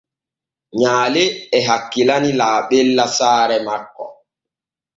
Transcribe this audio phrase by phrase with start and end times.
[0.79, 1.23] Nyaale
[1.57, 4.05] e hakkilani laaɓella saare makko.